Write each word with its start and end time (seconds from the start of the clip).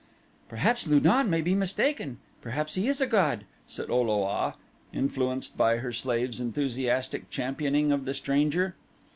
"Perhaps 0.49 0.87
Lu 0.87 0.99
don 0.99 1.29
may 1.29 1.41
be 1.41 1.53
mistaken 1.53 2.17
perhaps 2.41 2.73
he 2.73 2.87
is 2.87 3.01
a 3.01 3.05
god," 3.05 3.45
said 3.67 3.91
O 3.91 4.01
lo 4.01 4.23
a, 4.23 4.55
influenced 4.91 5.55
by 5.55 5.77
her 5.77 5.93
slave's 5.93 6.39
enthusiastic 6.39 7.29
championing 7.29 7.91
of 7.91 8.05
the 8.05 8.15
stranger. 8.15 8.73